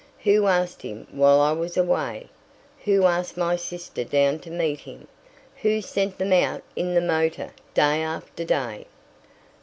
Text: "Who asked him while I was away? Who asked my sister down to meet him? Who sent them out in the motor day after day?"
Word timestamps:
"Who 0.23 0.47
asked 0.47 0.81
him 0.81 1.05
while 1.11 1.39
I 1.39 1.51
was 1.51 1.77
away? 1.77 2.27
Who 2.85 3.03
asked 3.03 3.37
my 3.37 3.55
sister 3.55 4.03
down 4.03 4.39
to 4.39 4.49
meet 4.49 4.79
him? 4.79 5.07
Who 5.57 5.79
sent 5.79 6.17
them 6.17 6.33
out 6.33 6.63
in 6.75 6.95
the 6.95 7.01
motor 7.01 7.51
day 7.75 8.01
after 8.01 8.43
day?" 8.43 8.87